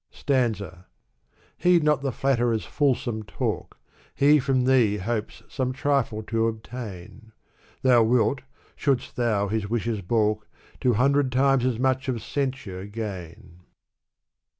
[0.11, 0.87] Sfanza.
[1.59, 3.77] Heed not the flatterer's fulsome talk,
[4.15, 7.33] He from thee hopes some trifle to obtain;
[7.83, 8.41] Thou wilt,
[8.75, 10.47] shouldst thou his wishes balk,
[10.79, 13.59] Two hundred times as much of censure gain.